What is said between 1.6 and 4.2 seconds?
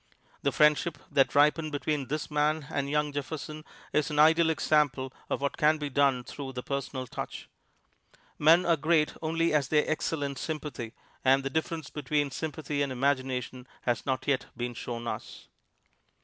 between this man and young Jefferson is an